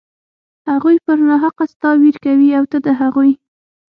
هغوى 0.69 0.95
پر 1.05 1.17
ناحقه 1.29 1.63
ستا 1.73 1.89
وير 2.01 2.15
کوي 2.25 2.49
او 2.57 2.63
ته 2.71 2.77
د 2.85 2.87
هغوى. 2.99 3.31